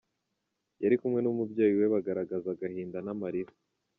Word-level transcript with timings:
Yari 0.81 0.95
kumwe 1.01 1.19
n’umubyeyi 1.21 1.73
we 1.79 1.85
bagaragazaga 1.93 2.51
agahinda 2.55 2.97
n’amarira. 3.05 3.51